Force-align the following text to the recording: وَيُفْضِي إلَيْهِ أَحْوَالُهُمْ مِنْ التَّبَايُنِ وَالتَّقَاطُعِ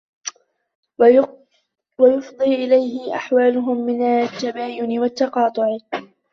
وَيُفْضِي 1.99 2.43
إلَيْهِ 2.55 3.15
أَحْوَالُهُمْ 3.15 3.85
مِنْ 3.85 4.01
التَّبَايُنِ 4.01 4.99
وَالتَّقَاطُعِ 4.99 5.77